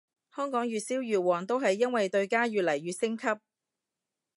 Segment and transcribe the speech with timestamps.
[0.35, 3.27] 香港越燒越旺都係因為對家越嚟越升級